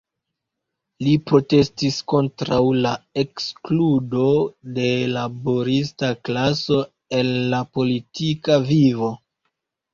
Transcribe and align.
Li 1.07 1.11
protestis 1.31 1.99
kontraŭ 2.13 2.57
la 2.87 2.95
ekskludo 3.25 4.25
de 4.79 4.89
la 4.89 5.13
laborista 5.29 6.11
klaso 6.31 6.83
el 7.21 7.33
la 7.55 7.63
politika 7.79 8.61
vivo. 8.75 9.15